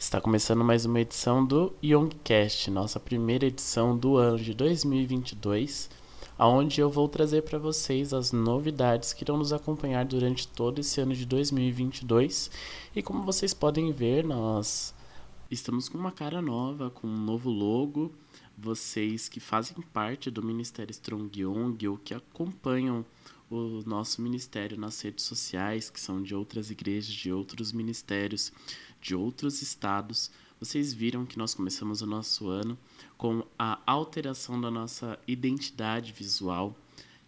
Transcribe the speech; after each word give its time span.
Está 0.00 0.18
começando 0.18 0.64
mais 0.64 0.86
uma 0.86 0.98
edição 0.98 1.44
do 1.44 1.74
Youngcast, 1.84 2.70
nossa 2.70 2.98
primeira 2.98 3.44
edição 3.44 3.94
do 3.94 4.16
ano 4.16 4.38
de 4.38 4.54
2022, 4.54 5.90
aonde 6.38 6.80
eu 6.80 6.88
vou 6.88 7.06
trazer 7.06 7.42
para 7.42 7.58
vocês 7.58 8.14
as 8.14 8.32
novidades 8.32 9.12
que 9.12 9.22
irão 9.22 9.36
nos 9.36 9.52
acompanhar 9.52 10.06
durante 10.06 10.48
todo 10.48 10.78
esse 10.78 11.02
ano 11.02 11.14
de 11.14 11.26
2022. 11.26 12.50
E 12.96 13.02
como 13.02 13.22
vocês 13.24 13.52
podem 13.52 13.92
ver, 13.92 14.24
nós 14.24 14.94
estamos 15.50 15.86
com 15.86 15.98
uma 15.98 16.10
cara 16.10 16.40
nova, 16.40 16.88
com 16.88 17.06
um 17.06 17.18
novo 17.18 17.50
logo. 17.50 18.10
Vocês 18.56 19.28
que 19.28 19.38
fazem 19.38 19.76
parte 19.92 20.30
do 20.30 20.42
Ministério 20.42 20.92
Strong 20.92 21.42
Young 21.42 21.76
ou 21.86 21.98
que 21.98 22.14
acompanham 22.14 23.04
o 23.50 23.82
nosso 23.84 24.22
ministério 24.22 24.78
nas 24.78 25.00
redes 25.00 25.24
sociais, 25.24 25.90
que 25.90 26.00
são 26.00 26.22
de 26.22 26.34
outras 26.34 26.70
igrejas, 26.70 27.12
de 27.12 27.32
outros 27.32 27.72
ministérios, 27.72 28.52
de 29.00 29.14
outros 29.14 29.60
estados, 29.60 30.30
vocês 30.60 30.92
viram 30.92 31.24
que 31.24 31.38
nós 31.38 31.54
começamos 31.54 32.02
o 32.02 32.06
nosso 32.06 32.48
ano 32.48 32.78
com 33.16 33.44
a 33.58 33.80
alteração 33.86 34.60
da 34.60 34.70
nossa 34.70 35.18
identidade 35.26 36.12
visual. 36.12 36.76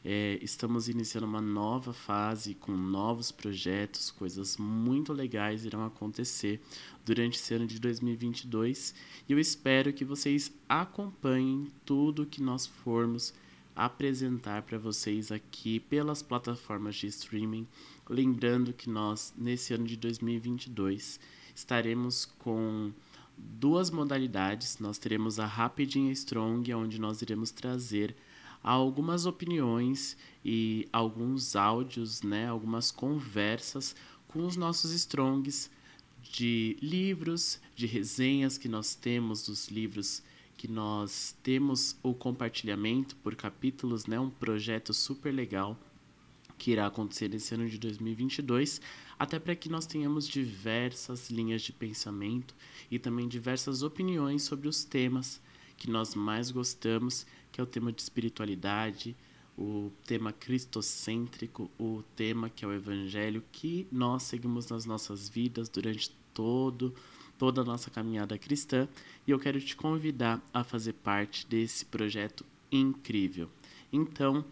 É, 0.05 0.39
estamos 0.43 0.89
iniciando 0.89 1.27
uma 1.27 1.41
nova 1.41 1.93
fase 1.93 2.55
com 2.55 2.73
novos 2.73 3.33
projetos, 3.33 4.11
coisas 4.11 4.57
muito 4.57 5.13
legais 5.13 5.65
irão 5.65 5.85
acontecer 5.87 6.61
durante 7.07 7.39
esse 7.39 7.55
ano 7.55 7.67
de 7.67 7.79
2022 7.79 8.95
e 9.29 9.33
eu 9.33 9.39
espero 9.39 9.93
que 9.93 10.05
vocês 10.05 10.53
acompanhem 10.69 11.69
tudo 11.87 12.27
que 12.27 12.43
nós 12.43 12.67
formos 12.67 13.33
apresentar 13.75 14.63
para 14.63 14.79
vocês 14.79 15.33
aqui 15.33 15.81
pelas 15.81 16.23
plataformas 16.23 16.97
de 16.97 17.07
streaming. 17.07 17.67
Lembrando 18.09 18.73
que 18.73 18.91
nós, 18.91 19.33
nesse 19.37 19.75
ano 19.75 19.85
de 19.85 19.97
2022, 19.97 21.19
estaremos 21.55 22.25
com 22.39 22.93
duas 23.37 23.91
modalidades. 23.91 24.79
Nós 24.79 24.99
teremos 24.99 25.39
a 25.39 25.47
Rapid 25.47 25.97
and 25.97 26.13
Strong, 26.13 26.73
onde 26.75 27.01
nós 27.01 27.23
iremos 27.23 27.51
trazer 27.51 28.15
algumas 28.63 29.27
opiniões 29.27 30.17
e 30.45 30.89
alguns 30.93 31.57
áudios, 31.57 32.23
né, 32.23 32.49
algumas 32.49 32.91
conversas 32.91 33.97
com 34.29 34.47
os 34.47 34.57
nossos 34.57 34.93
Strongs 34.93 35.71
de 36.23 36.77
livros, 36.81 37.61
de 37.75 37.87
resenhas 37.87 38.57
que 38.57 38.69
nós 38.69 38.95
temos 38.95 39.45
dos 39.47 39.69
livros 39.69 40.23
que 40.63 40.69
nós 40.69 41.35
temos 41.43 41.99
o 42.05 42.15
compartilhamento 42.15 43.17
por 43.17 43.35
capítulos, 43.35 44.07
né, 44.07 44.21
um 44.21 44.31
projeto 44.31 44.95
super 44.95 45.35
legal 45.35 45.77
que 46.57 46.71
irá 46.71 46.87
acontecer 46.87 47.29
nesse 47.29 47.53
ano 47.53 47.69
de 47.69 47.77
2022, 47.79 48.81
até 49.19 49.41
para 49.41 49.57
que 49.57 49.69
nós 49.69 49.87
tenhamos 49.87 50.29
diversas 50.29 51.31
linhas 51.31 51.63
de 51.63 51.73
pensamento 51.73 52.55
e 52.89 52.97
também 52.97 53.27
diversas 53.27 53.83
opiniões 53.83 54.45
sobre 54.45 54.69
os 54.69 54.85
temas 54.85 55.43
que 55.77 55.91
nós 55.91 56.15
mais 56.15 56.53
gostamos, 56.53 57.27
que 57.51 57.61
é 57.61 57.65
o 57.65 57.67
tema 57.67 57.91
de 57.91 58.01
espiritualidade, 58.01 59.17
o 59.59 59.91
tema 60.07 60.33
cristocêntrico, 60.33 61.69
o 61.77 62.05
tema 62.15 62.49
que 62.49 62.65
é 62.65 62.69
o 62.69 62.73
evangelho 62.73 63.43
que 63.51 63.89
nós 63.91 64.23
seguimos 64.23 64.69
nas 64.69 64.85
nossas 64.85 65.29
vidas 65.29 65.69
durante 65.69 66.13
todo 66.33 66.95
toda 67.39 67.61
a 67.61 67.65
nossa 67.65 67.91
caminhada 67.91 68.39
cristã 68.39 68.89
e 69.27 69.31
eu 69.31 69.39
quero 69.39 69.61
te 69.61 69.75
convidar 69.77 70.41
a 70.53 70.63
fazer 70.63 70.93
parte 70.95 71.47
desse 71.47 71.85
projeto 71.85 72.45
incrível. 72.71 73.49
Então, 73.93 74.45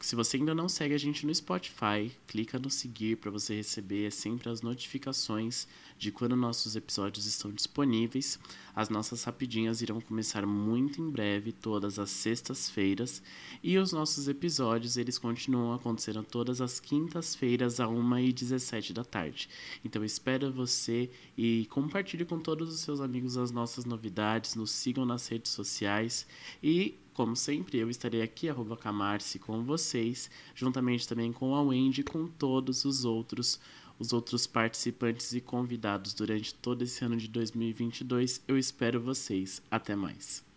se 0.00 0.14
você 0.14 0.36
ainda 0.36 0.54
não 0.54 0.68
segue 0.68 0.94
a 0.94 0.98
gente 0.98 1.26
no 1.26 1.34
Spotify, 1.34 2.12
clica 2.26 2.56
no 2.58 2.70
seguir 2.70 3.16
para 3.16 3.32
você 3.32 3.56
receber 3.56 4.12
sempre 4.12 4.48
as 4.48 4.62
notificações 4.62 5.66
de 5.98 6.12
quando 6.12 6.36
nossos 6.36 6.76
episódios 6.76 7.26
estão 7.26 7.50
disponíveis. 7.50 8.38
As 8.76 8.88
nossas 8.88 9.24
rapidinhas 9.24 9.82
irão 9.82 10.00
começar 10.00 10.46
muito 10.46 11.02
em 11.02 11.10
breve, 11.10 11.50
todas 11.50 11.98
as 11.98 12.10
sextas-feiras, 12.10 13.20
e 13.60 13.76
os 13.76 13.90
nossos 13.90 14.28
episódios 14.28 14.96
eles 14.96 15.18
continuam 15.18 15.74
acontecendo 15.74 16.22
todas 16.22 16.60
as 16.60 16.78
quintas-feiras 16.78 17.80
a 17.80 17.86
1h17 17.86 18.92
da 18.92 19.02
tarde. 19.02 19.48
Então 19.84 20.04
espero 20.04 20.52
você 20.52 21.10
e 21.36 21.66
compartilhe 21.70 22.24
com 22.24 22.38
todos 22.38 22.72
os 22.72 22.80
seus 22.80 23.00
amigos 23.00 23.36
as 23.36 23.50
nossas 23.50 23.84
novidades, 23.84 24.54
nos 24.54 24.70
sigam 24.70 25.04
nas 25.04 25.26
redes 25.26 25.50
sociais 25.50 26.24
e 26.62 26.94
como 27.18 27.34
sempre, 27.34 27.78
eu 27.78 27.90
estarei 27.90 28.22
aqui, 28.22 28.48
arroba 28.48 28.76
Camarce, 28.76 29.40
com 29.40 29.64
vocês, 29.64 30.30
juntamente 30.54 31.08
também 31.08 31.32
com 31.32 31.52
a 31.52 31.60
Wendy 31.60 32.02
e 32.02 32.04
com 32.04 32.28
todos 32.28 32.84
os 32.84 33.04
outros, 33.04 33.58
os 33.98 34.12
outros 34.12 34.46
participantes 34.46 35.32
e 35.32 35.40
convidados 35.40 36.14
durante 36.14 36.54
todo 36.54 36.82
esse 36.82 37.04
ano 37.04 37.16
de 37.16 37.26
2022. 37.26 38.40
Eu 38.46 38.56
espero 38.56 39.00
vocês. 39.00 39.60
Até 39.68 39.96
mais. 39.96 40.47